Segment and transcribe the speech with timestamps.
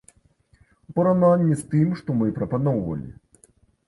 [0.91, 3.07] У параўнанні з тым, што мы прапаноўвалі.